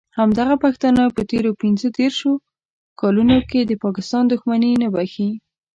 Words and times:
همدغه 0.17 0.55
پښتانه 0.63 1.01
په 1.15 1.21
تېرو 1.31 1.51
پینځه 1.61 1.87
دیرشو 1.97 2.31
کالونو 2.99 3.37
کې 3.49 3.59
د 3.63 3.71
پاکستان 3.83 4.23
دښمني 4.27 4.71
نه 4.81 4.87
بښي. 4.93 5.29